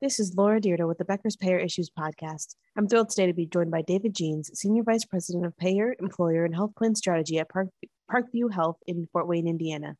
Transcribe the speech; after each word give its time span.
This 0.00 0.18
is 0.18 0.34
Laura 0.36 0.60
Dyrda 0.60 0.88
with 0.88 0.98
the 0.98 1.04
Becker's 1.04 1.36
Payer 1.36 1.58
Issues 1.58 1.88
Podcast. 1.88 2.56
I'm 2.76 2.88
thrilled 2.88 3.10
today 3.10 3.26
to 3.26 3.32
be 3.32 3.46
joined 3.46 3.70
by 3.70 3.82
David 3.82 4.14
Jeans, 4.14 4.50
Senior 4.52 4.82
Vice 4.82 5.04
President 5.04 5.46
of 5.46 5.56
Payer, 5.56 5.94
Employer, 6.00 6.44
and 6.44 6.54
Health 6.54 6.72
Plan 6.76 6.96
Strategy 6.96 7.38
at 7.38 7.48
Park, 7.48 7.68
Parkview 8.10 8.52
Health 8.52 8.76
in 8.88 9.06
Fort 9.12 9.28
Wayne, 9.28 9.46
Indiana. 9.46 9.94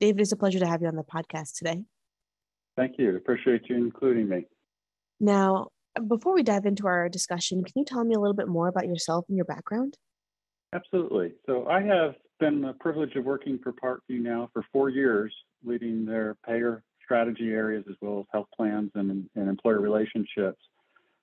David, 0.00 0.20
it's 0.20 0.32
a 0.32 0.36
pleasure 0.36 0.60
to 0.60 0.66
have 0.66 0.80
you 0.80 0.88
on 0.88 0.94
the 0.94 1.02
podcast 1.02 1.56
today. 1.58 1.82
Thank 2.76 2.98
you. 2.98 3.16
Appreciate 3.16 3.62
you 3.68 3.76
including 3.76 4.28
me. 4.28 4.46
Now, 5.18 5.68
before 6.06 6.34
we 6.34 6.44
dive 6.44 6.64
into 6.64 6.86
our 6.86 7.08
discussion, 7.08 7.64
can 7.64 7.72
you 7.74 7.84
tell 7.84 8.04
me 8.04 8.14
a 8.14 8.20
little 8.20 8.36
bit 8.36 8.48
more 8.48 8.68
about 8.68 8.86
yourself 8.86 9.24
and 9.28 9.36
your 9.36 9.44
background? 9.44 9.98
Absolutely. 10.72 11.32
So, 11.46 11.66
I 11.66 11.82
have 11.82 12.14
been 12.38 12.62
the 12.62 12.74
privilege 12.80 13.16
of 13.16 13.24
working 13.24 13.58
for 13.60 13.72
Parkview 13.72 14.22
now 14.22 14.48
for 14.52 14.64
four 14.72 14.88
years, 14.88 15.34
leading 15.64 16.06
their 16.06 16.36
payer 16.46 16.84
strategy 17.12 17.50
areas 17.50 17.84
as 17.90 17.96
well 18.00 18.20
as 18.20 18.26
health 18.32 18.46
plans 18.56 18.90
and, 18.94 19.28
and 19.34 19.48
employer 19.48 19.80
relationships. 19.80 20.58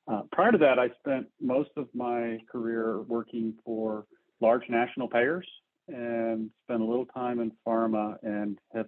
Uh, 0.07 0.21
prior 0.31 0.51
to 0.51 0.57
that, 0.59 0.77
I 0.77 0.89
spent 0.99 1.25
most 1.41 1.71
of 1.77 1.87
my 1.95 2.37
career 2.51 3.01
working 3.07 3.55
for 3.65 4.05
large 4.39 4.61
national 4.69 5.07
payers 5.07 5.47
and 5.87 6.51
spent 6.63 6.81
a 6.81 6.85
little 6.85 7.07
time 7.07 7.39
in 7.39 7.51
pharma 7.67 8.17
and 8.21 8.59
have 8.75 8.85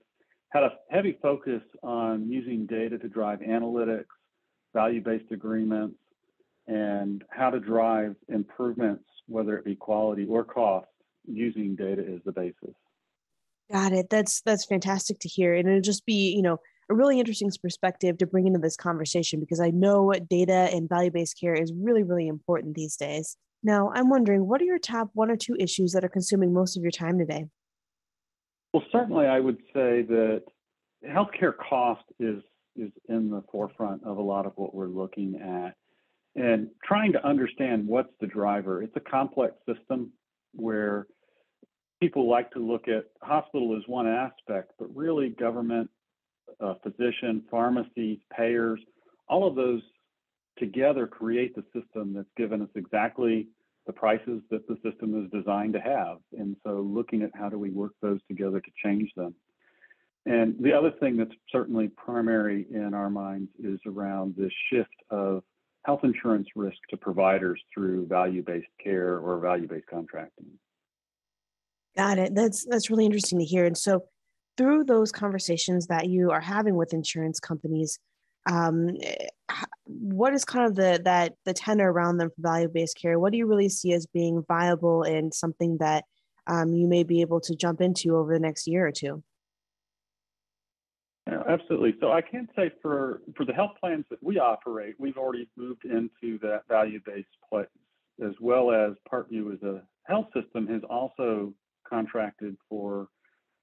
had 0.49 0.62
a 0.62 0.70
heavy 0.91 1.17
focus 1.23 1.63
on 1.81 2.29
using 2.29 2.67
data 2.67 2.99
to 2.99 3.09
drive 3.09 3.40
analytics, 3.40 4.05
value 4.71 5.02
based 5.02 5.31
agreements, 5.31 5.98
and 6.68 7.23
how 7.31 7.49
to 7.49 7.59
drive 7.59 8.15
improvements, 8.29 9.05
whether 9.27 9.57
it 9.57 9.65
be 9.65 9.76
quality 9.76 10.26
or 10.29 10.43
cost, 10.43 10.88
using 11.26 11.76
data 11.76 12.04
as 12.04 12.21
the 12.26 12.31
basis. 12.31 12.76
Got 13.71 13.93
it. 13.93 14.07
That's 14.12 14.41
that's 14.41 14.65
fantastic 14.65 15.18
to 15.20 15.29
hear. 15.29 15.55
And 15.55 15.68
it'll 15.68 15.81
just 15.81 16.05
be, 16.05 16.34
you 16.35 16.41
know, 16.43 16.59
a 16.90 16.94
really 16.94 17.20
interesting 17.20 17.52
perspective 17.62 18.17
to 18.17 18.27
bring 18.27 18.48
into 18.48 18.59
this 18.59 18.76
conversation 18.76 19.40
because 19.40 19.59
I 19.59 19.70
know 19.70 20.13
data 20.30 20.70
and 20.73 20.90
value 20.90 21.12
based 21.12 21.40
care 21.40 21.54
is 21.54 21.71
really, 21.76 22.04
really 22.04 22.27
important 22.27 22.76
these 22.76 22.96
days. 22.96 23.37
Now, 23.63 23.91
I'm 23.93 24.10
wondering 24.10 24.48
what 24.48 24.62
are 24.62 24.65
your 24.65 24.79
top 24.79 25.09
one 25.13 25.29
or 25.29 25.35
two 25.35 25.55
issues 25.59 25.91
that 25.91 26.04
are 26.04 26.09
consuming 26.09 26.54
most 26.54 26.76
of 26.76 26.84
your 26.84 26.91
time 26.91 27.20
today? 27.20 27.46
Well, 28.74 28.84
certainly, 28.91 29.27
I 29.27 29.40
would 29.40 29.57
say 29.74 30.02
that 30.04 30.43
healthcare 31.07 31.54
cost 31.57 32.04
is 32.20 32.41
is 32.77 32.91
in 33.09 33.29
the 33.29 33.43
forefront 33.52 34.02
of 34.05 34.18
a 34.18 34.21
lot 34.21 34.46
of 34.46 34.54
what 34.55 34.74
we're 34.74 34.87
looking 34.87 35.35
at 35.35 35.76
and 36.35 36.70
trying 36.84 37.12
to 37.12 37.27
understand 37.27 37.85
what's 37.85 38.13
the 38.21 38.27
driver. 38.27 38.82
It's 38.82 38.96
a 38.96 39.02
complex 39.02 39.55
system 39.68 40.13
where 40.54 41.07
people 42.02 42.29
like 42.29 42.49
to 42.52 42.59
look 42.59 42.87
at 42.87 43.05
hospital 43.21 43.76
as 43.77 43.84
one 43.87 44.07
aspect, 44.07 44.71
but 44.79 44.87
really 44.96 45.29
government 45.29 45.90
uh, 46.60 46.74
physician, 46.84 47.44
pharmacies, 47.49 48.20
payers, 48.35 48.80
all 49.27 49.48
of 49.48 49.55
those 49.55 49.82
together 50.58 51.08
create 51.08 51.55
the 51.55 51.63
system 51.74 52.13
that's 52.13 52.27
given 52.38 52.62
us 52.62 52.70
exactly 52.76 53.48
the 53.88 53.93
prices 53.93 54.41
that 54.52 54.68
the 54.68 54.76
system 54.84 55.24
is 55.24 55.32
designed 55.32 55.74
to 55.74 55.80
have. 55.80 56.18
And 56.38 56.55
so 56.63 56.82
looking 56.82 57.24
at 57.24 57.32
how 57.34 57.49
do 57.49 57.58
we 57.58 57.71
work 57.71 57.93
those 58.02 58.20
together 58.27 58.60
to 58.60 58.71
change 58.84 59.10
them. 59.16 59.34
And 60.26 60.55
the 60.60 60.71
other 60.71 60.91
thing 60.99 61.18
that's 61.18 61.34
certainly 61.52 61.88
primary 61.88 62.68
in 62.71 62.93
our 62.93 63.10
minds 63.10 63.49
is 63.58 63.80
around 63.88 64.36
this 64.38 64.52
shift 64.72 64.94
of 65.09 65.41
health 65.84 66.02
insurance 66.03 66.47
risk 66.56 66.78
to 66.91 66.97
providers 66.97 67.59
through 67.74 68.06
value-based 68.06 68.68
care 68.84 69.18
or 69.18 69.40
value-based 69.40 69.88
contracting. 69.88 70.46
Got 71.97 72.19
it. 72.19 72.36
That's 72.36 72.66
that's 72.69 72.90
really 72.90 73.06
interesting 73.06 73.40
to 73.40 73.46
hear. 73.46 73.66
And 73.66 73.78
so 73.78 74.06
through 74.57 74.85
those 74.85 75.12
conversations 75.12 75.88
that 75.88 76.07
you 76.09 76.31
are 76.31 76.41
having 76.41 76.75
with 76.75 76.94
insurance 76.94 77.40
companies, 77.40 78.00
um, 78.50 78.90
what 79.85 80.34
is 80.34 80.46
kind 80.46 80.66
of 80.66 80.75
the 80.75 81.02
that 81.06 81.34
the 81.46 81.53
tenor 81.53 81.91
around 81.91 82.18
them 82.18 82.30
for 82.30 82.41
value-based 82.41 82.97
care? 83.00 83.19
What 83.19 83.31
do 83.31 83.38
you 83.38 83.46
really 83.46 83.69
see 83.69 83.94
as 83.94 84.06
being 84.08 84.44
viable 84.47 85.03
and 85.03 85.34
something 85.34 85.78
that 85.80 86.06
um, 86.47 86.74
you 86.74 86.88
may 86.88 87.03
be 87.03 87.22
able 87.22 87.40
to 87.42 87.56
jump 87.56 87.81
into 87.81 88.16
over 88.16 88.34
the 88.34 88.40
next 88.40 88.68
year 88.68 88.88
or 88.88 88.92
two? 88.92 89.24
Yeah, 91.28 91.44
absolutely. 91.48 91.96
So 92.00 92.12
I 92.12 92.22
can 92.22 92.48
say 92.56 92.72
for 92.81 93.22
for 93.38 93.46
the 93.46 93.54
health 93.54 93.74
plans 93.80 94.06
that 94.09 94.22
we 94.24 94.40
operate, 94.40 94.96
we've 94.98 95.18
already 95.18 95.48
moved 95.56 95.86
into 95.86 96.40
that 96.40 96.64
value-based 96.68 97.28
place, 97.48 97.68
as 98.25 98.34
well 98.40 98.72
as 98.72 98.94
Parkview 99.12 99.54
as 99.54 99.62
a 99.62 99.84
health 100.06 100.28
system 100.34 100.68
has 100.68 100.81
also 100.90 101.54
contracted 101.88 102.58
for 102.68 103.08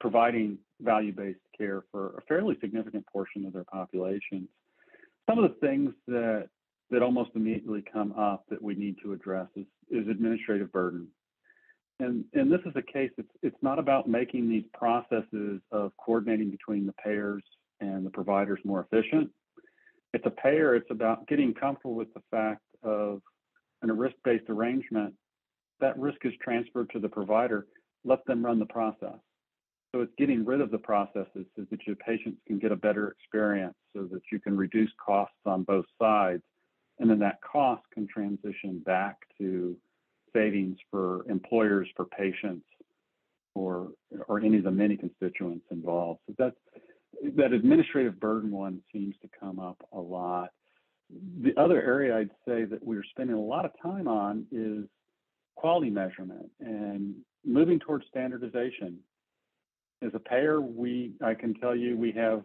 providing 0.00 0.58
value-based 0.80 1.40
care 1.56 1.84
for 1.90 2.16
a 2.18 2.22
fairly 2.22 2.56
significant 2.60 3.04
portion 3.06 3.44
of 3.44 3.52
their 3.52 3.64
populations. 3.64 4.48
Some 5.28 5.38
of 5.38 5.50
the 5.50 5.66
things 5.66 5.92
that 6.06 6.48
that 6.90 7.02
almost 7.02 7.30
immediately 7.34 7.84
come 7.92 8.12
up 8.12 8.44
that 8.48 8.62
we 8.62 8.74
need 8.74 8.96
to 9.02 9.12
address 9.12 9.46
is, 9.56 9.66
is 9.90 10.08
administrative 10.08 10.72
burden. 10.72 11.06
And, 12.00 12.24
and 12.32 12.50
this 12.50 12.60
is 12.64 12.72
a 12.76 12.92
case, 12.92 13.10
it's, 13.18 13.28
it's 13.42 13.56
not 13.60 13.78
about 13.78 14.08
making 14.08 14.48
these 14.48 14.64
processes 14.72 15.60
of 15.72 15.92
coordinating 15.98 16.50
between 16.50 16.86
the 16.86 16.92
payers 16.92 17.42
and 17.80 18.06
the 18.06 18.10
providers 18.10 18.60
more 18.64 18.86
efficient. 18.90 19.30
It's 20.14 20.24
a 20.24 20.30
payer, 20.30 20.74
it's 20.74 20.90
about 20.90 21.26
getting 21.26 21.52
comfortable 21.52 21.94
with 21.94 22.12
the 22.14 22.22
fact 22.30 22.62
of 22.82 23.20
in 23.82 23.90
a 23.90 23.94
risk-based 23.94 24.48
arrangement, 24.48 25.14
that 25.80 25.98
risk 25.98 26.18
is 26.24 26.32
transferred 26.42 26.90
to 26.90 26.98
the 26.98 27.08
provider, 27.08 27.66
let 28.04 28.24
them 28.26 28.44
run 28.44 28.58
the 28.58 28.66
process. 28.66 29.18
So 29.98 30.02
it's 30.02 30.14
getting 30.16 30.44
rid 30.44 30.60
of 30.60 30.70
the 30.70 30.78
processes 30.78 31.44
so 31.56 31.66
that 31.72 31.84
your 31.84 31.96
patients 31.96 32.40
can 32.46 32.60
get 32.60 32.70
a 32.70 32.76
better 32.76 33.08
experience 33.08 33.74
so 33.92 34.04
that 34.12 34.20
you 34.30 34.38
can 34.38 34.56
reduce 34.56 34.92
costs 35.04 35.34
on 35.44 35.64
both 35.64 35.86
sides. 36.00 36.44
And 37.00 37.10
then 37.10 37.18
that 37.18 37.40
cost 37.42 37.82
can 37.92 38.06
transition 38.06 38.80
back 38.86 39.16
to 39.38 39.76
savings 40.32 40.76
for 40.88 41.28
employers, 41.28 41.88
for 41.96 42.04
patients, 42.04 42.64
or 43.56 43.88
or 44.28 44.38
any 44.38 44.58
of 44.58 44.64
the 44.64 44.70
many 44.70 44.96
constituents 44.96 45.66
involved. 45.72 46.20
So 46.28 46.34
that 46.38 46.54
that 47.36 47.52
administrative 47.52 48.20
burden 48.20 48.52
one 48.52 48.80
seems 48.92 49.16
to 49.22 49.28
come 49.40 49.58
up 49.58 49.84
a 49.92 49.98
lot. 49.98 50.50
The 51.42 51.60
other 51.60 51.82
area 51.82 52.16
I'd 52.16 52.30
say 52.46 52.66
that 52.66 52.84
we're 52.84 53.02
spending 53.02 53.34
a 53.34 53.40
lot 53.40 53.64
of 53.64 53.72
time 53.82 54.06
on 54.06 54.46
is 54.52 54.84
quality 55.56 55.90
measurement 55.90 56.50
and 56.60 57.16
moving 57.44 57.80
towards 57.80 58.06
standardization 58.06 59.00
as 60.02 60.12
a 60.14 60.18
payer, 60.18 60.60
we 60.60 61.12
I 61.22 61.34
can 61.34 61.54
tell 61.54 61.74
you 61.74 61.96
we 61.96 62.12
have 62.12 62.44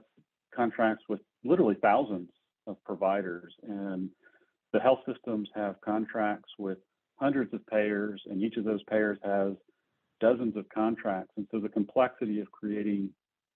contracts 0.55 1.03
with 1.09 1.19
literally 1.43 1.77
thousands 1.81 2.29
of 2.67 2.77
providers, 2.83 3.53
and 3.63 4.09
the 4.71 4.79
health 4.79 4.99
systems 5.05 5.49
have 5.55 5.75
contracts 5.81 6.49
with 6.57 6.77
hundreds 7.15 7.53
of 7.53 7.65
payers, 7.67 8.21
and 8.25 8.41
each 8.41 8.57
of 8.57 8.65
those 8.65 8.83
payers 8.83 9.17
has 9.23 9.53
dozens 10.19 10.55
of 10.55 10.67
contracts. 10.69 11.31
And 11.37 11.47
so 11.51 11.59
the 11.59 11.69
complexity 11.69 12.39
of 12.39 12.51
creating 12.51 13.09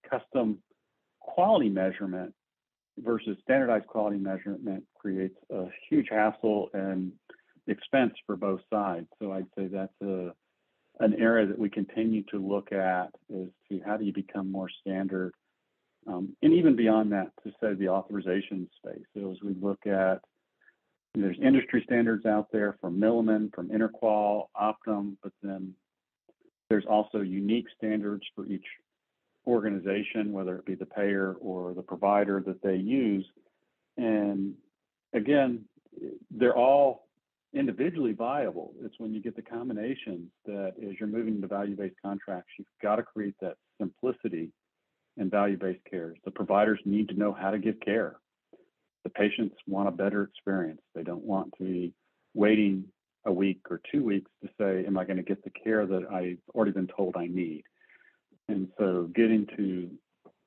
custom 0.10 0.60
quality 1.20 1.70
measurement 1.70 2.34
versus 3.00 3.38
standardized 3.42 3.88
quality 3.88 4.18
measurement 4.18 4.84
creates 4.96 5.38
a 5.52 5.66
huge 5.90 6.08
hassle 6.10 6.70
and 6.74 7.12
expense 7.68 8.14
for 8.26 8.36
both 8.36 8.62
sides. 8.72 9.08
So 9.22 9.32
I'd 9.32 9.46
say 9.58 9.68
that's 9.68 10.02
a 10.02 10.32
an 11.00 11.14
area 11.20 11.46
that 11.46 11.60
we 11.60 11.70
continue 11.70 12.24
to 12.24 12.40
look 12.40 12.72
at 12.72 13.10
is 13.30 13.50
to 13.70 13.80
how 13.86 13.98
do 13.98 14.06
you 14.06 14.14
become 14.14 14.52
more 14.52 14.70
standard, 14.82 15.34
um, 16.08 16.36
and 16.42 16.54
even 16.54 16.76
beyond 16.76 17.12
that, 17.12 17.32
to 17.44 17.52
say 17.62 17.74
the 17.74 17.90
authorization 17.90 18.68
space. 18.78 19.06
So 19.14 19.32
as 19.32 19.38
we 19.44 19.54
look 19.62 19.86
at, 19.86 20.22
there's 21.14 21.38
industry 21.42 21.82
standards 21.86 22.26
out 22.26 22.48
there 22.52 22.78
from 22.80 23.00
Milliman, 23.00 23.54
from 23.54 23.70
Interqual, 23.70 24.48
Optum, 24.60 25.18
but 25.24 25.32
then 25.42 25.74
there's 26.70 26.86
also 26.86 27.22
unique 27.22 27.66
standards 27.78 28.24
for 28.36 28.46
each 28.46 28.66
organization, 29.48 30.34
whether 30.34 30.58
it 30.58 30.66
be 30.66 30.76
the 30.76 30.86
payer 30.86 31.36
or 31.40 31.74
the 31.74 31.82
provider 31.82 32.44
that 32.46 32.62
they 32.62 32.76
use. 32.76 33.26
And 33.98 34.54
again, 35.14 35.66
they're 36.30 36.56
all 36.56 37.07
individually 37.54 38.14
viable. 38.14 38.74
It's 38.84 38.96
when 38.98 39.14
you 39.14 39.22
get 39.22 39.36
the 39.36 39.42
combinations 39.42 40.30
that 40.46 40.74
as 40.82 41.00
you're 41.00 41.08
moving 41.08 41.42
to 41.42 41.48
value-based 41.48 41.96
contracts, 42.04 42.52
you've 42.58 42.68
got 42.82 42.98
to 42.98 43.04
create 43.04 43.36
that 43.42 43.56
simplicity 43.80 44.52
in 45.18 45.30
value-based 45.30 45.84
care. 45.90 46.14
The 46.26 46.32
providers 46.32 46.80
need 46.86 47.10
to 47.10 47.16
know 47.16 47.34
how 47.34 47.52
to 47.52 47.60
give 47.60 47.80
care. 47.80 48.18
The 49.04 49.10
patients 49.10 49.56
want 49.68 49.88
a 49.88 49.92
better 49.92 50.24
experience. 50.24 50.82
They 50.94 51.04
don't 51.04 51.24
want 51.24 51.54
to 51.58 51.64
be 51.64 51.94
waiting 52.34 52.86
a 53.26 53.32
week 53.32 53.62
or 53.70 53.82
two 53.92 54.04
weeks 54.04 54.30
to 54.44 54.50
say, 54.60 54.86
am 54.86 54.98
I 54.98 55.06
going 55.06 55.18
to 55.18 55.24
get 55.24 55.44
the 55.44 55.50
care 55.50 55.86
that 55.86 56.12
I've 56.12 56.40
already 56.54 56.72
been 56.72 56.88
told 56.88 57.16
I 57.16 57.28
need? 57.28 57.64
And 58.50 58.70
so 58.78 59.10
getting 59.14 59.46
to 59.58 59.90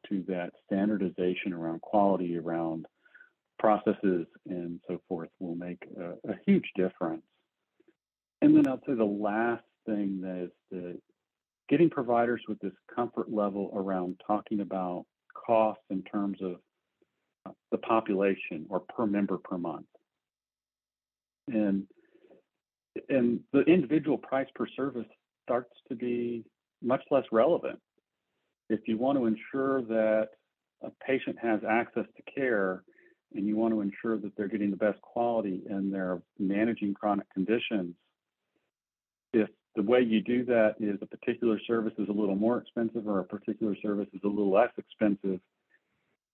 to 0.08 0.24
that 0.28 0.52
standardization 0.66 1.52
around 1.52 1.80
quality, 1.82 2.38
around 2.38 2.86
processes 3.60 4.26
and 4.48 4.80
so 4.88 5.00
forth 5.06 5.28
will 5.38 5.54
make 5.54 5.82
a, 5.98 6.30
a 6.30 6.34
huge 6.46 6.68
difference. 6.74 7.22
And 8.42 8.56
then 8.56 8.66
I'll 8.66 8.80
say 8.86 8.94
the 8.94 9.04
last 9.04 9.62
thing 9.86 10.20
that 10.22 10.44
is 10.44 10.50
the 10.70 10.98
getting 11.68 11.90
providers 11.90 12.40
with 12.48 12.58
this 12.60 12.72
comfort 12.92 13.30
level 13.30 13.70
around 13.74 14.18
talking 14.26 14.60
about 14.60 15.04
costs 15.46 15.84
in 15.90 16.02
terms 16.02 16.38
of 16.42 16.56
uh, 17.46 17.52
the 17.70 17.78
population 17.78 18.66
or 18.70 18.80
per 18.80 19.06
member 19.06 19.36
per 19.36 19.58
month. 19.58 19.86
And 21.48 21.84
and 23.08 23.40
the 23.52 23.60
individual 23.60 24.18
price 24.18 24.48
per 24.54 24.66
service 24.74 25.06
starts 25.44 25.70
to 25.88 25.94
be 25.94 26.44
much 26.82 27.02
less 27.10 27.24
relevant. 27.30 27.78
If 28.68 28.80
you 28.86 28.96
want 28.96 29.18
to 29.18 29.26
ensure 29.26 29.82
that 29.82 30.28
a 30.82 30.90
patient 31.06 31.36
has 31.42 31.60
access 31.68 32.06
to 32.16 32.32
care 32.34 32.82
and 33.34 33.46
you 33.46 33.56
want 33.56 33.74
to 33.74 33.80
ensure 33.80 34.18
that 34.18 34.36
they're 34.36 34.48
getting 34.48 34.70
the 34.70 34.76
best 34.76 35.00
quality 35.02 35.62
and 35.68 35.92
they're 35.92 36.20
managing 36.38 36.94
chronic 36.94 37.26
conditions, 37.32 37.94
if 39.32 39.48
the 39.76 39.82
way 39.82 40.00
you 40.00 40.20
do 40.20 40.44
that 40.44 40.74
is 40.80 40.98
a 41.00 41.06
particular 41.06 41.58
service 41.66 41.92
is 41.98 42.08
a 42.08 42.12
little 42.12 42.34
more 42.34 42.58
expensive 42.58 43.06
or 43.06 43.20
a 43.20 43.24
particular 43.24 43.76
service 43.82 44.08
is 44.12 44.20
a 44.24 44.28
little 44.28 44.50
less 44.50 44.70
expensive, 44.78 45.40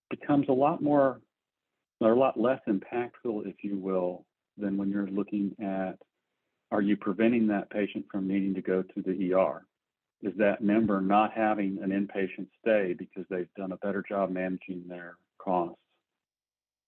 becomes 0.09 0.47
a 0.49 0.53
lot 0.53 0.81
more 0.81 1.21
or 1.99 2.11
a 2.11 2.17
lot 2.17 2.39
less 2.39 2.59
impactful, 2.67 3.47
if 3.47 3.55
you 3.63 3.77
will, 3.77 4.25
than 4.57 4.77
when 4.77 4.89
you're 4.89 5.07
looking 5.07 5.55
at 5.61 5.97
are 6.71 6.81
you 6.81 6.97
preventing 6.97 7.47
that 7.47 7.69
patient 7.69 8.05
from 8.11 8.27
needing 8.27 8.53
to 8.55 8.61
go 8.61 8.81
to 8.81 9.01
the 9.01 9.33
ER? 9.33 9.65
Is 10.21 10.33
that 10.37 10.61
member 10.61 10.99
not 10.99 11.31
having 11.33 11.79
an 11.81 11.91
inpatient 11.91 12.47
stay 12.61 12.93
because 12.97 13.25
they've 13.29 13.53
done 13.55 13.71
a 13.71 13.77
better 13.77 14.03
job 14.07 14.31
managing 14.31 14.83
their 14.87 15.17
costs? 15.37 15.77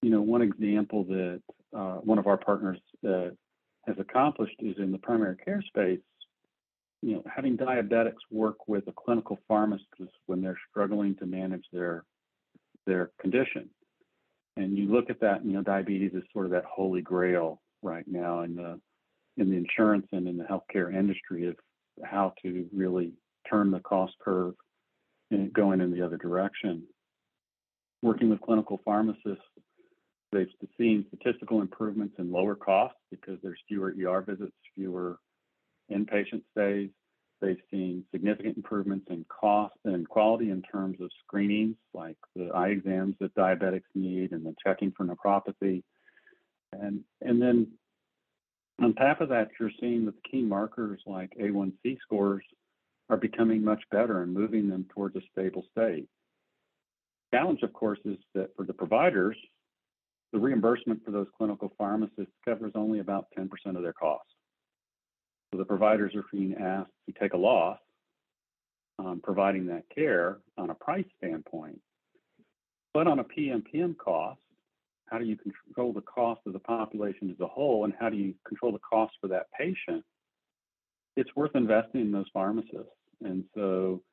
You 0.02 0.10
know, 0.10 0.22
one 0.22 0.42
example 0.42 1.04
that 1.06 1.42
uh, 1.76 1.96
one 1.96 2.18
of 2.18 2.28
our 2.28 2.38
partners 2.38 2.80
uh, 3.08 3.30
has 3.86 3.96
accomplished 4.00 4.56
is 4.60 4.76
in 4.78 4.92
the 4.92 4.98
primary 4.98 5.36
care 5.38 5.62
space. 5.68 6.00
You 7.02 7.16
know, 7.16 7.24
having 7.34 7.58
diabetics 7.58 8.24
work 8.32 8.68
with 8.68 8.88
a 8.88 8.94
clinical 8.94 9.40
pharmacist 9.48 10.14
when 10.26 10.42
they're 10.42 10.60
struggling 10.70 11.16
to 11.18 11.26
manage 11.26 11.66
their 11.72 12.04
their 12.86 13.12
condition. 13.22 13.70
And 14.58 14.78
you 14.78 14.92
look 14.92 15.10
at 15.10 15.22
that, 15.22 15.46
you 15.46 15.54
know, 15.54 15.62
diabetes 15.62 16.12
is 16.14 16.24
sort 16.34 16.46
of 16.46 16.52
that 16.52 16.66
holy 16.66 17.02
grail 17.02 17.62
right 17.82 18.06
now 18.08 18.42
in 18.42 18.56
the 18.56 18.80
in 19.38 19.50
the 19.50 19.56
insurance 19.56 20.08
and 20.12 20.28
in 20.28 20.38
the 20.38 20.44
healthcare 20.44 20.94
industry 20.94 21.48
of 21.48 21.56
how 22.04 22.34
to 22.42 22.68
really 22.74 23.14
turn 23.50 23.72
the 23.72 23.80
cost 23.80 24.14
curve 24.22 24.54
and 25.32 25.54
going 25.54 25.82
in 25.82 25.92
the 25.92 26.06
other 26.06 26.18
direction. 26.18 26.84
Working 28.02 28.30
with 28.30 28.42
clinical 28.42 28.82
pharmacists, 28.84 29.44
they've 30.32 30.48
seen 30.78 31.06
statistical 31.08 31.62
improvements 31.62 32.16
in 32.20 32.32
lower 32.32 32.56
costs 32.56 33.00
because 33.10 33.38
there's 33.42 33.60
fewer 33.68 33.94
ER 34.00 34.22
visits, 34.22 34.56
fewer 34.76 35.20
inpatient 35.92 36.44
stays. 36.52 36.90
They've 37.42 37.62
seen 37.72 38.04
significant 38.12 38.58
improvements 38.58 39.08
in 39.10 39.26
cost 39.30 39.76
and 39.86 40.08
quality 40.08 40.50
in 40.50 40.62
terms 40.62 41.00
of 41.00 41.10
screenings, 41.24 41.78
like 41.94 42.18
the 42.36 42.50
eye 42.54 42.70
exams 42.70 43.16
that 43.20 43.34
diabetics 43.34 43.84
need 43.96 44.34
and 44.34 44.46
the 44.46 44.54
checking 44.64 44.92
for 44.92 45.06
nephropathy. 45.06 45.84
And, 46.74 47.02
and 47.22 47.42
then 47.42 47.68
on 48.82 48.94
top 48.94 49.22
of 49.22 49.30
that, 49.30 49.50
you're 49.60 49.72
seeing 49.80 50.06
that 50.06 50.16
the 50.16 50.30
key 50.30 50.42
markers 50.42 51.02
like 51.06 51.32
A1C 51.42 51.98
scores 52.02 52.44
are 53.10 53.18
becoming 53.18 53.64
much 53.64 53.84
better 53.90 54.22
and 54.22 54.34
moving 54.34 54.70
them 54.70 54.86
towards 54.94 55.16
a 55.16 55.22
stable 55.32 55.66
state. 55.72 56.08
Challenge, 57.34 57.62
of 57.64 57.74
course, 57.74 58.00
is 58.06 58.18
that 58.36 58.56
for 58.56 58.66
the 58.66 58.74
providers, 58.74 59.38
the 60.32 60.40
reimbursement 60.40 61.04
for 61.04 61.12
those 61.12 61.28
clinical 61.38 61.74
pharmacists 61.78 62.34
covers 62.46 62.72
only 62.76 63.00
about 63.00 63.28
10% 63.38 63.50
of 63.76 63.82
their 63.82 63.94
costs. 63.94 64.32
So 65.52 65.58
the 65.58 65.66
providers 65.66 66.14
are 66.16 66.26
being 66.32 66.56
asked 66.56 66.92
to 67.08 67.20
take 67.20 67.34
a 67.34 67.38
loss 67.38 67.80
on 69.00 69.20
providing 69.22 69.66
that 69.68 69.84
care 69.94 70.38
on 70.58 70.70
a 70.70 70.76
price 70.76 71.06
standpoint. 71.18 71.82
But 72.94 73.08
on 73.08 73.20
a 73.20 73.24
PMPM 73.24 73.98
cost, 73.98 74.42
how 75.08 75.18
do 75.18 75.26
you 75.26 75.38
control 75.38 75.94
the 75.94 76.02
cost 76.02 76.42
of 76.46 76.54
the 76.54 76.60
population 76.60 77.32
as 77.32 77.40
a 77.40 77.48
whole, 77.48 77.86
and 77.86 77.94
how 78.00 78.10
do 78.10 78.18
you 78.18 78.36
control 78.48 78.72
the 78.72 78.80
cost 78.80 79.14
for 79.20 79.28
that 79.30 79.48
patient? 79.58 80.04
It's 81.16 81.36
worth 81.36 81.56
investing 81.56 82.02
in 82.02 82.12
those 82.12 82.28
pharmacists. 82.32 82.94
And 83.24 83.44
so 83.56 84.04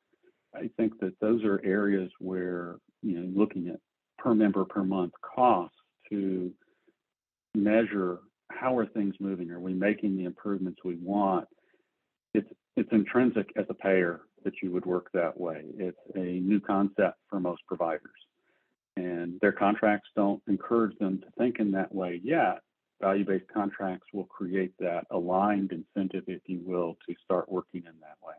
I 0.55 0.69
think 0.77 0.99
that 0.99 1.13
those 1.21 1.43
are 1.43 1.61
areas 1.63 2.09
where, 2.19 2.77
you 3.03 3.19
know, 3.19 3.39
looking 3.39 3.67
at 3.69 3.79
per 4.17 4.33
member 4.33 4.65
per 4.65 4.83
month 4.83 5.13
costs 5.21 5.77
to 6.09 6.51
measure 7.55 8.19
how 8.51 8.77
are 8.77 8.85
things 8.85 9.15
moving? 9.19 9.51
Are 9.51 9.59
we 9.59 9.73
making 9.73 10.17
the 10.17 10.25
improvements 10.25 10.79
we 10.83 10.95
want? 10.95 11.47
It's 12.33 12.49
it's 12.75 12.91
intrinsic 12.91 13.51
as 13.55 13.65
a 13.69 13.73
payer 13.73 14.21
that 14.43 14.53
you 14.61 14.71
would 14.71 14.85
work 14.85 15.09
that 15.13 15.39
way. 15.39 15.63
It's 15.77 15.97
a 16.15 16.19
new 16.19 16.59
concept 16.59 17.17
for 17.29 17.39
most 17.39 17.65
providers. 17.67 18.01
And 18.95 19.39
their 19.41 19.51
contracts 19.51 20.09
don't 20.15 20.41
encourage 20.47 20.97
them 20.99 21.19
to 21.19 21.27
think 21.37 21.59
in 21.59 21.71
that 21.71 21.93
way 21.93 22.21
yet. 22.23 22.61
Value 23.01 23.25
based 23.25 23.47
contracts 23.53 24.07
will 24.13 24.25
create 24.25 24.73
that 24.79 25.05
aligned 25.11 25.71
incentive, 25.71 26.23
if 26.27 26.41
you 26.47 26.61
will, 26.63 26.97
to 27.07 27.15
start 27.23 27.51
working 27.51 27.83
in 27.85 27.93
that 28.01 28.17
way. 28.25 28.35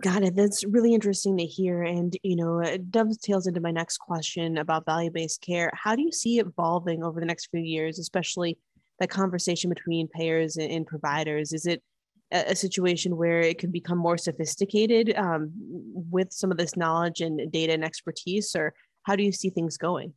Got 0.00 0.24
it. 0.24 0.34
That's 0.34 0.64
really 0.64 0.92
interesting 0.92 1.36
to 1.36 1.44
hear. 1.44 1.84
And, 1.84 2.16
you 2.24 2.34
know, 2.34 2.58
it 2.58 2.90
dovetails 2.90 3.46
into 3.46 3.60
my 3.60 3.70
next 3.70 3.98
question 3.98 4.58
about 4.58 4.86
value 4.86 5.10
based 5.10 5.40
care. 5.40 5.70
How 5.72 5.94
do 5.94 6.02
you 6.02 6.10
see 6.10 6.38
it 6.38 6.46
evolving 6.46 7.04
over 7.04 7.20
the 7.20 7.26
next 7.26 7.46
few 7.46 7.60
years, 7.60 8.00
especially 8.00 8.58
that 8.98 9.08
conversation 9.08 9.70
between 9.70 10.08
payers 10.08 10.56
and, 10.56 10.84
providers? 10.84 11.52
Is 11.52 11.66
it 11.66 11.80
a, 12.32 12.56
situation 12.56 13.16
where 13.16 13.38
it 13.38 13.58
can 13.58 13.70
become 13.70 13.96
more 13.96 14.18
sophisticated 14.18 15.14
um, 15.16 15.52
with 16.10 16.32
some 16.32 16.50
of 16.50 16.58
this 16.58 16.76
knowledge 16.76 17.20
and 17.20 17.52
data 17.52 17.72
and 17.72 17.84
expertise, 17.84 18.56
or 18.56 18.74
how 19.04 19.14
do 19.14 19.22
you 19.22 19.30
see 19.30 19.50
things 19.50 19.76
going? 19.76 20.12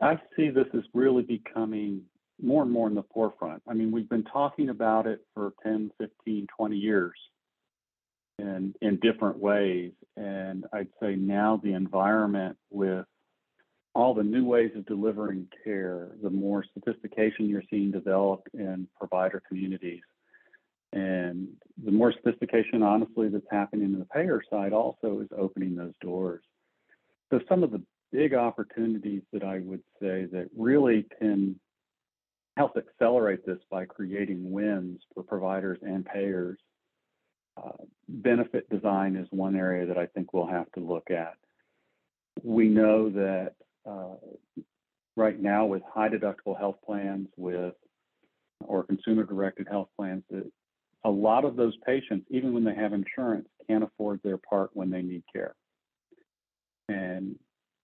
I 0.00 0.18
see 0.34 0.48
this 0.48 0.66
as 0.72 0.84
really 0.94 1.22
becoming 1.22 2.00
more 2.40 2.62
and 2.62 2.72
more 2.72 2.88
in 2.88 2.94
the 2.94 3.04
forefront. 3.12 3.62
I 3.68 3.74
mean, 3.74 3.90
we've 3.90 4.08
been 4.08 4.24
talking 4.24 4.70
about 4.70 5.06
it 5.06 5.20
for 5.34 5.52
10, 5.62 5.90
15, 5.98 6.46
20 6.56 6.76
years 6.76 7.12
in, 8.40 8.74
in 8.80 8.98
different 9.00 9.38
ways. 9.38 9.92
And 10.16 10.64
I'd 10.72 10.88
say 11.00 11.14
now 11.16 11.60
the 11.62 11.74
environment 11.74 12.56
with 12.70 13.06
all 13.94 14.14
the 14.14 14.22
new 14.22 14.44
ways 14.44 14.70
of 14.76 14.86
delivering 14.86 15.48
care, 15.64 16.10
the 16.22 16.30
more 16.30 16.64
sophistication 16.74 17.48
you're 17.48 17.62
seeing 17.70 17.90
develop 17.90 18.42
in 18.54 18.86
provider 18.98 19.42
communities, 19.48 20.02
and 20.92 21.48
the 21.84 21.92
more 21.92 22.12
sophistication, 22.12 22.82
honestly, 22.82 23.28
that's 23.28 23.44
happening 23.50 23.92
in 23.92 23.98
the 23.98 24.04
payer 24.06 24.42
side 24.50 24.72
also 24.72 25.20
is 25.20 25.28
opening 25.36 25.76
those 25.76 25.94
doors. 26.00 26.42
So 27.30 27.40
some 27.48 27.62
of 27.62 27.70
the 27.70 27.82
big 28.12 28.34
opportunities 28.34 29.22
that 29.32 29.44
I 29.44 29.60
would 29.60 29.82
say 30.00 30.26
that 30.32 30.48
really 30.56 31.06
can 31.20 31.60
help 32.56 32.76
accelerate 32.76 33.46
this 33.46 33.60
by 33.70 33.84
creating 33.84 34.50
wins 34.50 35.00
for 35.14 35.22
providers 35.22 35.78
and 35.82 36.04
payers. 36.04 36.58
Benefit 38.08 38.68
design 38.70 39.16
is 39.16 39.26
one 39.30 39.56
area 39.56 39.86
that 39.86 39.98
I 39.98 40.06
think 40.06 40.32
we'll 40.32 40.46
have 40.46 40.70
to 40.72 40.80
look 40.80 41.10
at. 41.10 41.34
We 42.42 42.68
know 42.68 43.10
that 43.10 43.54
uh, 43.88 44.16
right 45.16 45.40
now 45.40 45.66
with 45.66 45.82
high 45.92 46.08
deductible 46.08 46.58
health 46.58 46.76
plans 46.84 47.28
with 47.36 47.74
or 48.60 48.84
consumer 48.84 49.24
directed 49.24 49.66
health 49.70 49.88
plans 49.96 50.22
that 50.30 50.50
a 51.04 51.10
lot 51.10 51.44
of 51.44 51.56
those 51.56 51.76
patients 51.86 52.26
even 52.30 52.52
when 52.52 52.64
they 52.64 52.74
have 52.74 52.92
insurance 52.92 53.48
can't 53.66 53.84
afford 53.84 54.20
their 54.22 54.36
part 54.36 54.70
when 54.74 54.90
they 54.90 55.02
need 55.02 55.22
care 55.32 55.54
and 56.88 57.36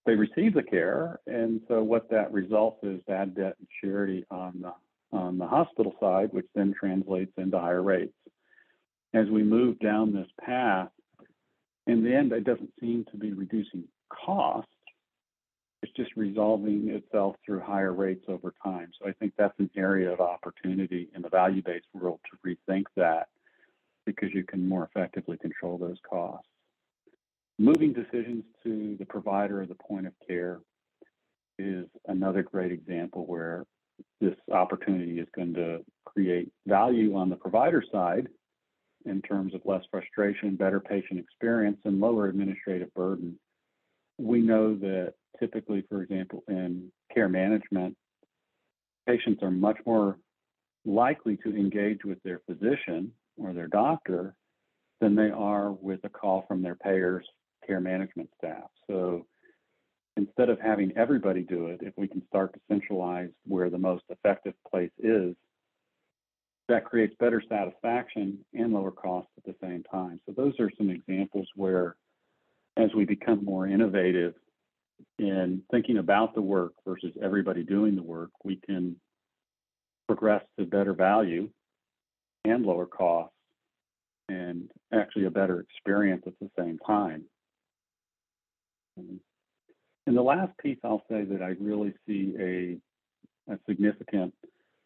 they 0.04 0.14
receive 0.14 0.54
the 0.54 0.62
care 0.62 1.20
and 1.26 1.60
so 1.68 1.82
what 1.82 2.10
that 2.10 2.32
results 2.32 2.78
is 2.82 3.00
bad 3.06 3.34
debt 3.34 3.54
and 3.58 3.68
charity 3.80 4.24
on 4.30 4.60
the 4.60 4.72
on 5.16 5.38
the 5.38 5.46
hospital 5.46 5.94
side 6.00 6.28
which 6.32 6.46
then 6.54 6.74
translates 6.78 7.32
into 7.38 7.58
higher 7.58 7.82
rates 7.82 8.14
as 9.16 9.28
we 9.30 9.42
move 9.42 9.78
down 9.80 10.12
this 10.12 10.28
path 10.44 10.90
in 11.86 12.02
the 12.04 12.14
end 12.14 12.32
it 12.32 12.44
doesn't 12.44 12.72
seem 12.80 13.04
to 13.10 13.16
be 13.16 13.32
reducing 13.32 13.84
costs 14.10 14.70
it's 15.82 15.92
just 15.92 16.16
resolving 16.16 16.88
itself 16.88 17.36
through 17.44 17.60
higher 17.60 17.92
rates 17.92 18.24
over 18.28 18.52
time. 18.62 18.90
So 19.00 19.08
I 19.08 19.12
think 19.12 19.34
that's 19.36 19.58
an 19.58 19.70
area 19.76 20.12
of 20.12 20.20
opportunity 20.20 21.08
in 21.14 21.22
the 21.22 21.28
value 21.28 21.62
based 21.62 21.86
world 21.94 22.18
to 22.30 22.48
rethink 22.48 22.84
that 22.96 23.28
because 24.04 24.30
you 24.32 24.42
can 24.44 24.68
more 24.68 24.84
effectively 24.84 25.36
control 25.36 25.78
those 25.78 25.98
costs. 26.08 26.48
Moving 27.58 27.92
decisions 27.92 28.44
to 28.64 28.96
the 28.98 29.04
provider 29.04 29.62
or 29.62 29.66
the 29.66 29.76
point 29.76 30.06
of 30.06 30.12
care 30.26 30.60
is 31.58 31.86
another 32.06 32.42
great 32.42 32.72
example 32.72 33.24
where 33.26 33.64
this 34.20 34.34
opportunity 34.52 35.20
is 35.20 35.28
going 35.34 35.54
to 35.54 35.84
create 36.04 36.50
value 36.66 37.16
on 37.16 37.30
the 37.30 37.36
provider 37.36 37.82
side 37.92 38.28
in 39.06 39.22
terms 39.22 39.54
of 39.54 39.62
less 39.64 39.82
frustration, 39.90 40.56
better 40.56 40.80
patient 40.80 41.18
experience, 41.18 41.78
and 41.84 42.00
lower 42.00 42.28
administrative 42.28 42.92
burden. 42.94 43.38
We 44.18 44.40
know 44.40 44.74
that 44.76 45.14
typically, 45.38 45.84
for 45.88 46.02
example, 46.02 46.42
in 46.48 46.90
care 47.12 47.28
management, 47.28 47.96
patients 49.06 49.42
are 49.42 49.50
much 49.50 49.78
more 49.86 50.18
likely 50.84 51.36
to 51.38 51.54
engage 51.54 52.04
with 52.04 52.22
their 52.22 52.40
physician 52.46 53.12
or 53.36 53.52
their 53.52 53.68
doctor 53.68 54.34
than 55.00 55.14
they 55.14 55.30
are 55.30 55.72
with 55.72 56.00
a 56.04 56.08
call 56.08 56.44
from 56.48 56.62
their 56.62 56.76
payers 56.76 57.26
care 57.66 57.80
management 57.80 58.30
staff. 58.38 58.70
So 58.88 59.26
instead 60.16 60.48
of 60.48 60.60
having 60.60 60.92
everybody 60.96 61.42
do 61.42 61.66
it, 61.66 61.80
if 61.82 61.92
we 61.96 62.08
can 62.08 62.22
start 62.26 62.52
to 62.54 62.60
centralize 62.68 63.30
where 63.44 63.68
the 63.68 63.78
most 63.78 64.04
effective 64.08 64.54
place 64.70 64.92
is, 64.98 65.34
that 66.68 66.84
creates 66.84 67.14
better 67.20 67.42
satisfaction 67.48 68.38
and 68.54 68.72
lower 68.72 68.90
costs 68.90 69.30
at 69.38 69.44
the 69.44 69.54
same 69.62 69.84
time. 69.84 70.20
So 70.26 70.32
those 70.36 70.54
are 70.58 70.70
some 70.76 70.90
examples 70.90 71.46
where 71.54 71.96
as 72.76 72.90
we 72.94 73.04
become 73.04 73.44
more 73.44 73.66
innovative 73.66 74.34
in 75.18 75.62
thinking 75.70 75.98
about 75.98 76.34
the 76.34 76.42
work 76.42 76.72
versus 76.86 77.12
everybody 77.22 77.62
doing 77.62 77.94
the 77.94 78.02
work, 78.02 78.30
we 78.44 78.56
can 78.56 78.96
progress 80.06 80.42
to 80.58 80.66
better 80.66 80.92
value 80.92 81.48
and 82.44 82.64
lower 82.64 82.86
costs 82.86 83.32
and 84.28 84.70
actually 84.92 85.24
a 85.24 85.30
better 85.30 85.60
experience 85.60 86.22
at 86.26 86.32
the 86.40 86.50
same 86.58 86.78
time. 86.86 87.24
And 88.96 90.16
the 90.16 90.22
last 90.22 90.56
piece 90.58 90.78
I'll 90.84 91.04
say 91.10 91.24
that 91.24 91.42
I 91.42 91.54
really 91.60 91.94
see 92.06 92.34
a, 92.38 93.52
a 93.52 93.58
significant 93.68 94.34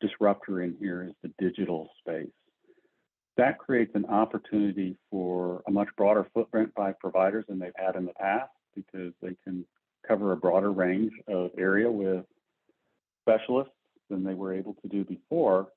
disruptor 0.01 0.63
in 0.63 0.77
here 0.79 1.05
is 1.05 1.15
the 1.23 1.33
digital 1.39 1.89
space. 2.01 2.31
That 3.37 3.59
creates 3.59 3.93
an 3.95 4.07
opportunity 4.07 4.97
for 5.11 5.63
a 5.67 5.71
much 5.71 5.89
broader 5.97 6.27
footprint 6.35 6.75
by 6.75 6.93
providers 7.01 7.45
than 7.49 7.59
they've 7.59 7.73
had 7.77 7.97
in 7.97 8.05
the 8.05 8.13
past 8.15 8.51
because 8.75 9.13
they 9.23 9.37
can 9.45 9.65
cover 10.07 10.33
a 10.33 10.37
broader 10.37 10.73
range 10.73 11.13
of 11.29 11.51
area 11.57 11.91
with 11.91 12.25
specialists 13.23 13.75
than 14.09 14.25
they 14.25 14.35
were 14.35 14.53
able 14.53 14.75
to 14.83 14.89
do 14.89 15.05
before. 15.05 15.69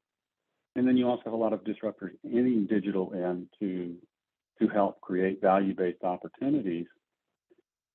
And 0.75 0.87
then 0.87 0.97
you 0.97 1.07
also 1.07 1.23
have 1.25 1.33
a 1.33 1.37
lot 1.37 1.53
of 1.53 1.63
disruptors 1.63 2.17
in 2.23 2.65
the 2.67 2.73
digital 2.73 3.13
end 3.13 3.47
to 3.59 3.95
to 4.61 4.67
help 4.67 5.01
create 5.01 5.41
value-based 5.41 6.03
opportunities. 6.03 6.85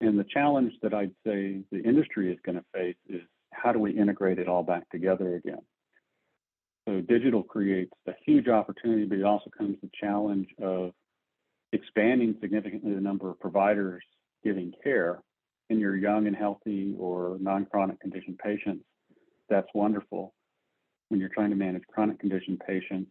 And 0.01 0.19
the 0.19 0.25
challenge 0.25 0.73
that 0.83 0.93
I'd 0.93 1.15
say 1.25 1.63
the 1.71 1.83
industry 1.83 2.33
is 2.33 2.39
going 2.45 2.57
to 2.57 2.65
face 2.75 2.97
is 3.09 3.23
how 3.53 3.73
do 3.73 3.79
we 3.79 3.93
integrate 3.93 4.39
it 4.39 4.49
all 4.49 4.63
back 4.63 4.89
together 4.91 5.37
again? 5.37 5.63
So 6.89 7.03
digital 7.03 7.43
creates 7.43 7.93
a 8.07 8.13
huge 8.25 8.49
opportunity, 8.49 9.05
but 9.05 9.19
it 9.19 9.25
also 9.25 9.51
comes 9.51 9.77
the 9.83 9.91
challenge 10.01 10.49
of 10.63 10.93
expanding 11.73 12.35
significantly 12.41 12.95
the 12.95 13.01
number 13.01 13.29
of 13.29 13.39
providers 13.39 14.03
giving 14.43 14.73
care 14.83 15.21
in 15.69 15.79
your 15.79 15.97
young 15.97 16.27
and 16.27 16.35
healthy 16.35 16.95
or 16.99 17.37
non-chronic 17.41 18.01
condition 18.01 18.39
patients. 18.43 18.87
That's 19.51 19.69
wonderful. 19.75 20.33
When 21.09 21.21
you're 21.21 21.29
trying 21.29 21.51
to 21.51 21.57
manage 21.57 21.83
chronic 21.93 22.21
condition 22.21 22.59
patients, 22.67 23.11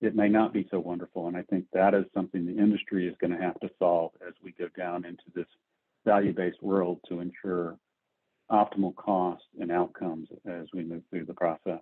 it 0.00 0.14
may 0.14 0.28
not 0.28 0.52
be 0.52 0.68
so 0.70 0.78
wonderful. 0.78 1.26
And 1.26 1.36
I 1.36 1.42
think 1.50 1.64
that 1.72 1.94
is 1.94 2.04
something 2.14 2.46
the 2.46 2.62
industry 2.62 3.08
is 3.08 3.16
going 3.20 3.32
to 3.32 3.42
have 3.42 3.58
to 3.58 3.70
solve 3.80 4.12
as 4.24 4.34
we 4.40 4.52
go 4.52 4.68
down 4.78 5.04
into 5.04 5.24
this 5.34 5.48
value-based 6.06 6.62
world 6.62 7.00
to 7.08 7.18
ensure 7.18 7.76
optimal 8.52 8.94
cost 8.94 9.42
and 9.60 9.72
outcomes 9.72 10.28
as 10.46 10.66
we 10.72 10.84
move 10.84 11.02
through 11.10 11.24
the 11.24 11.34
process. 11.34 11.80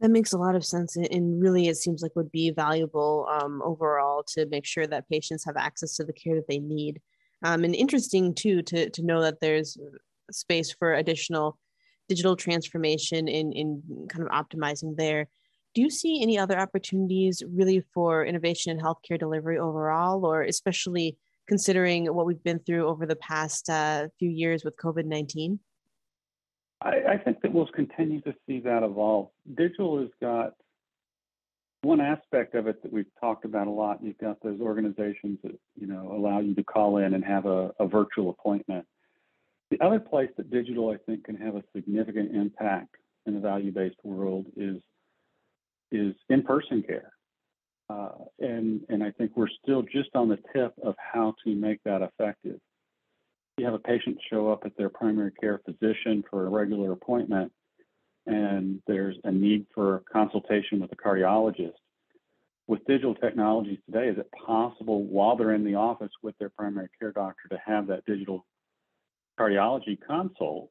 That 0.00 0.10
makes 0.10 0.34
a 0.34 0.38
lot 0.38 0.54
of 0.54 0.64
sense, 0.64 0.96
and 0.96 1.40
really, 1.40 1.68
it 1.68 1.76
seems 1.76 2.02
like 2.02 2.14
would 2.16 2.30
be 2.30 2.50
valuable 2.50 3.26
um, 3.30 3.62
overall 3.64 4.22
to 4.34 4.44
make 4.46 4.66
sure 4.66 4.86
that 4.86 5.08
patients 5.08 5.44
have 5.46 5.56
access 5.56 5.96
to 5.96 6.04
the 6.04 6.12
care 6.12 6.34
that 6.34 6.48
they 6.48 6.58
need. 6.58 7.00
Um, 7.42 7.64
and 7.64 7.74
interesting 7.74 8.34
too 8.34 8.60
to 8.62 8.90
to 8.90 9.02
know 9.02 9.22
that 9.22 9.40
there's 9.40 9.78
space 10.30 10.70
for 10.72 10.94
additional 10.94 11.58
digital 12.08 12.36
transformation 12.36 13.26
in 13.26 13.52
in 13.52 13.82
kind 14.10 14.22
of 14.22 14.30
optimizing 14.30 14.96
there. 14.96 15.28
Do 15.74 15.80
you 15.80 15.90
see 15.90 16.20
any 16.22 16.38
other 16.38 16.58
opportunities 16.58 17.42
really 17.46 17.82
for 17.94 18.24
innovation 18.24 18.72
in 18.72 18.84
healthcare 18.84 19.18
delivery 19.18 19.58
overall, 19.58 20.26
or 20.26 20.42
especially 20.42 21.16
considering 21.48 22.06
what 22.14 22.26
we've 22.26 22.42
been 22.42 22.58
through 22.58 22.86
over 22.86 23.06
the 23.06 23.16
past 23.16 23.70
uh, 23.70 24.08
few 24.18 24.28
years 24.28 24.62
with 24.62 24.76
COVID 24.76 25.06
nineteen? 25.06 25.60
I, 26.80 27.14
I 27.14 27.18
think 27.18 27.40
that 27.42 27.52
we'll 27.52 27.66
continue 27.68 28.20
to 28.22 28.34
see 28.46 28.60
that 28.60 28.82
evolve. 28.82 29.28
Digital 29.56 30.00
has 30.00 30.10
got 30.20 30.54
one 31.82 32.00
aspect 32.00 32.54
of 32.54 32.66
it 32.66 32.82
that 32.82 32.92
we've 32.92 33.06
talked 33.20 33.44
about 33.44 33.66
a 33.66 33.70
lot. 33.70 34.02
You've 34.02 34.18
got 34.18 34.38
those 34.42 34.60
organizations 34.60 35.38
that 35.42 35.58
you 35.76 35.86
know 35.86 36.12
allow 36.12 36.40
you 36.40 36.54
to 36.54 36.64
call 36.64 36.98
in 36.98 37.14
and 37.14 37.24
have 37.24 37.46
a, 37.46 37.72
a 37.78 37.86
virtual 37.86 38.30
appointment. 38.30 38.86
The 39.70 39.80
other 39.80 39.98
place 39.98 40.30
that 40.36 40.50
digital, 40.50 40.90
I 40.90 40.96
think, 41.06 41.24
can 41.24 41.36
have 41.36 41.56
a 41.56 41.62
significant 41.74 42.34
impact 42.34 42.94
in 43.26 43.34
the 43.34 43.40
value-based 43.40 43.96
world 44.04 44.46
is 44.56 44.80
is 45.92 46.14
in-person 46.28 46.82
care, 46.82 47.12
uh, 47.88 48.10
and 48.40 48.80
and 48.88 49.02
I 49.02 49.12
think 49.12 49.32
we're 49.36 49.48
still 49.62 49.82
just 49.82 50.10
on 50.14 50.28
the 50.28 50.38
tip 50.52 50.74
of 50.82 50.94
how 50.98 51.34
to 51.44 51.54
make 51.54 51.80
that 51.84 52.02
effective 52.02 52.60
you 53.56 53.64
have 53.64 53.74
a 53.74 53.78
patient 53.78 54.18
show 54.30 54.50
up 54.50 54.62
at 54.64 54.76
their 54.76 54.88
primary 54.88 55.32
care 55.32 55.60
physician 55.64 56.22
for 56.30 56.46
a 56.46 56.50
regular 56.50 56.92
appointment 56.92 57.52
and 58.26 58.80
there's 58.86 59.16
a 59.24 59.30
need 59.30 59.66
for 59.74 60.02
consultation 60.12 60.80
with 60.80 60.90
a 60.92 60.96
cardiologist. 60.96 61.74
With 62.66 62.84
digital 62.86 63.14
technologies 63.14 63.78
today, 63.86 64.08
is 64.08 64.18
it 64.18 64.28
possible 64.44 65.04
while 65.04 65.36
they're 65.36 65.54
in 65.54 65.64
the 65.64 65.76
office 65.76 66.10
with 66.22 66.36
their 66.38 66.50
primary 66.50 66.88
care 66.98 67.12
doctor 67.12 67.48
to 67.50 67.60
have 67.64 67.86
that 67.86 68.04
digital 68.04 68.44
cardiology 69.38 69.96
consult 70.04 70.70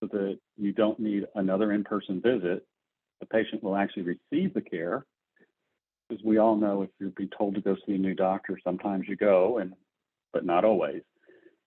so 0.00 0.08
that 0.10 0.38
you 0.56 0.72
don't 0.72 0.98
need 0.98 1.26
another 1.36 1.72
in 1.72 1.84
person 1.84 2.20
visit? 2.20 2.66
The 3.20 3.26
patient 3.26 3.62
will 3.62 3.76
actually 3.76 4.02
receive 4.02 4.52
the 4.52 4.62
care. 4.62 5.06
Because 6.08 6.24
we 6.24 6.38
all 6.38 6.56
know 6.56 6.82
if 6.82 6.90
you're 6.98 7.10
being 7.10 7.30
told 7.38 7.54
to 7.54 7.60
go 7.60 7.76
see 7.86 7.94
a 7.94 7.98
new 7.98 8.14
doctor, 8.14 8.58
sometimes 8.64 9.04
you 9.06 9.14
go, 9.14 9.58
and 9.58 9.74
but 10.32 10.44
not 10.44 10.64
always. 10.64 11.02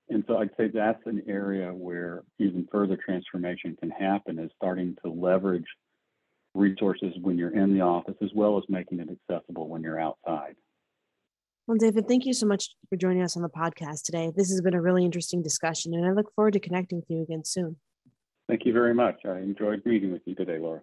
And 0.09 0.23
so 0.27 0.37
I'd 0.37 0.49
say 0.57 0.67
that's 0.67 1.05
an 1.05 1.23
area 1.27 1.73
where 1.73 2.23
even 2.39 2.67
further 2.71 2.97
transformation 3.03 3.75
can 3.79 3.89
happen 3.89 4.37
is 4.37 4.51
starting 4.55 4.95
to 5.03 5.11
leverage 5.11 5.65
resources 6.53 7.13
when 7.21 7.37
you're 7.37 7.55
in 7.55 7.73
the 7.73 7.81
office 7.81 8.15
as 8.21 8.29
well 8.35 8.57
as 8.57 8.63
making 8.69 8.99
it 8.99 9.07
accessible 9.09 9.67
when 9.67 9.81
you're 9.81 9.99
outside. 9.99 10.55
Well, 11.65 11.77
David, 11.77 12.07
thank 12.07 12.25
you 12.25 12.33
so 12.33 12.45
much 12.45 12.69
for 12.89 12.97
joining 12.97 13.23
us 13.23 13.37
on 13.37 13.41
the 13.41 13.49
podcast 13.49 14.03
today. 14.03 14.31
This 14.35 14.49
has 14.49 14.59
been 14.61 14.73
a 14.73 14.81
really 14.81 15.05
interesting 15.05 15.41
discussion, 15.41 15.93
and 15.93 16.05
I 16.05 16.11
look 16.11 16.33
forward 16.35 16.53
to 16.53 16.59
connecting 16.59 16.97
with 16.97 17.09
you 17.09 17.23
again 17.23 17.45
soon. 17.45 17.77
Thank 18.49 18.65
you 18.65 18.73
very 18.73 18.93
much. 18.93 19.21
I 19.25 19.37
enjoyed 19.37 19.81
meeting 19.85 20.11
with 20.11 20.23
you 20.25 20.35
today, 20.35 20.59
Laura. 20.59 20.81